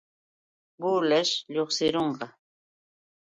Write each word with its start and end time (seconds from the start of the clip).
Bullaćh 0.81 1.35
lluqsirunqa. 1.53 2.27